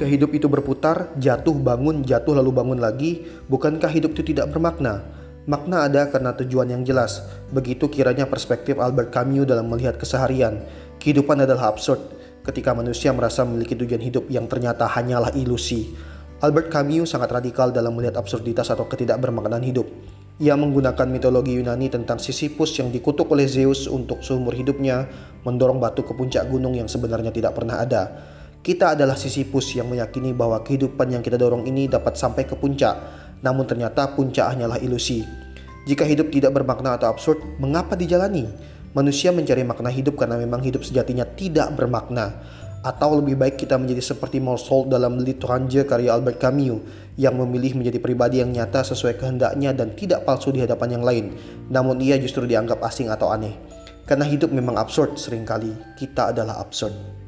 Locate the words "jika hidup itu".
0.00-0.48